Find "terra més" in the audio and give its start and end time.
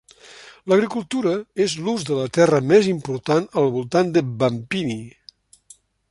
2.37-2.89